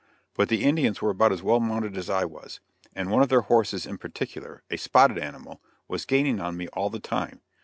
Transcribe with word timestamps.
But 0.33 0.49
the 0.49 0.63
Indians 0.63 0.99
were 0.99 1.11
about 1.11 1.31
as 1.31 1.43
well 1.43 1.59
mounted 1.59 1.95
as 1.95 2.09
I 2.09 2.25
was, 2.25 2.59
and 2.95 3.11
one 3.11 3.21
of 3.21 3.29
their 3.29 3.41
horses 3.41 3.85
in 3.85 3.99
particular 3.99 4.63
a 4.71 4.77
spotted 4.79 5.19
animal 5.19 5.61
was 5.87 6.05
gaining 6.05 6.39
on 6.39 6.57
me 6.57 6.67
all 6.69 6.89
the 6.89 6.99
time. 6.99 7.41